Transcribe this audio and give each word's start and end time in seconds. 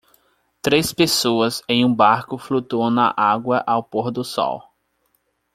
Três 0.63 0.91
pessoas 0.91 1.61
em 1.69 1.85
um 1.85 1.93
barco 1.93 2.35
flutuam 2.35 2.89
na 2.89 3.13
água 3.15 3.63
ao 3.67 3.83
pôr 3.83 4.09
do 4.09 4.23
sol. 4.23 4.73